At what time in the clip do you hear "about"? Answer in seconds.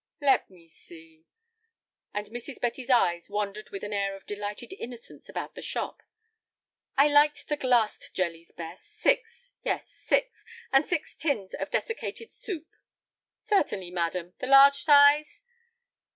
5.29-5.53